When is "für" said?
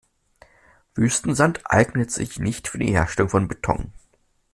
2.67-2.79, 3.29-3.41